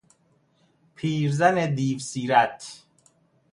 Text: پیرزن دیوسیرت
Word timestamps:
پیرزن 0.95 1.75
دیوسیرت 1.75 2.83